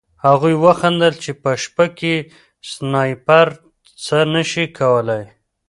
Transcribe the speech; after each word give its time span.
هغوی 0.25 0.55
وخندل 0.65 1.13
چې 1.23 1.31
په 1.41 1.51
شپه 1.63 1.85
کې 1.97 2.15
سنایپر 2.71 3.47
څه 4.05 4.17
نه 4.33 4.43
شي 4.51 4.65
کولی 4.77 5.23